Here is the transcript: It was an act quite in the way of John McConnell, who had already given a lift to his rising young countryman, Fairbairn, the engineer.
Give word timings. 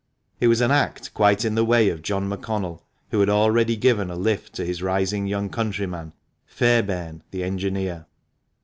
It 0.39 0.47
was 0.47 0.61
an 0.61 0.71
act 0.71 1.13
quite 1.13 1.45
in 1.45 1.53
the 1.53 1.63
way 1.63 1.89
of 1.89 2.01
John 2.01 2.27
McConnell, 2.27 2.81
who 3.11 3.19
had 3.19 3.29
already 3.29 3.75
given 3.75 4.09
a 4.09 4.15
lift 4.15 4.53
to 4.55 4.65
his 4.65 4.81
rising 4.81 5.27
young 5.27 5.47
countryman, 5.49 6.13
Fairbairn, 6.47 7.21
the 7.29 7.43
engineer. 7.43 8.07